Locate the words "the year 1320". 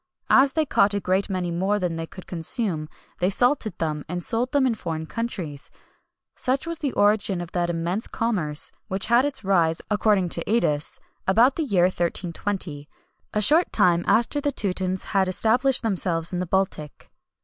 11.55-12.89